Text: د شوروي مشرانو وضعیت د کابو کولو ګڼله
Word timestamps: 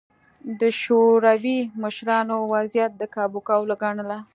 د 0.59 0.61
شوروي 0.81 1.59
مشرانو 1.81 2.37
وضعیت 2.53 2.91
د 2.97 3.03
کابو 3.15 3.39
کولو 3.47 3.75
ګڼله 3.83 4.17